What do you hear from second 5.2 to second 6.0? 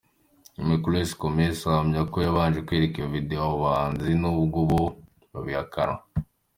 babihakana.